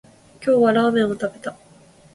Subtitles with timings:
[0.43, 1.55] 今日はラーメンを食べた